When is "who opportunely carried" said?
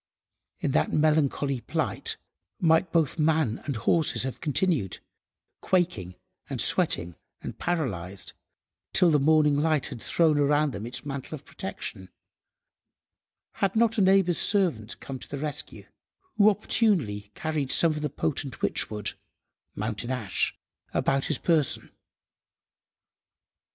16.35-17.71